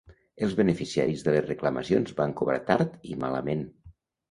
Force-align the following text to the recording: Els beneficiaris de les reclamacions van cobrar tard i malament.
Els 0.45 0.53
beneficiaris 0.59 1.25
de 1.27 1.35
les 1.35 1.45
reclamacions 1.51 2.17
van 2.23 2.35
cobrar 2.41 2.59
tard 2.73 2.99
i 3.13 3.21
malament. 3.27 3.65